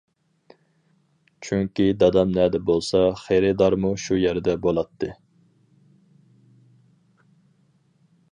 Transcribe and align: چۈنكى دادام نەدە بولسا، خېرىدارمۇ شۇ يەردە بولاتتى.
چۈنكى 1.47 1.85
دادام 2.03 2.31
نەدە 2.37 2.61
بولسا، 2.69 3.01
خېرىدارمۇ 3.23 3.91
شۇ 4.05 4.17
يەردە 4.21 4.55
بولاتتى. 4.63 5.13